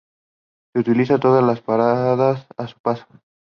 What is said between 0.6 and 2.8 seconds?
Se utilizan todas las paradas a su